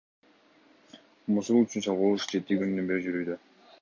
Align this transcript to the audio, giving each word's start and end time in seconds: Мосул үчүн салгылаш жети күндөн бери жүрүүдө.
Мосул 1.35 1.59
үчүн 1.59 1.85
салгылаш 1.89 2.25
жети 2.33 2.59
күндөн 2.63 2.91
бери 2.93 3.05
жүрүүдө. 3.09 3.39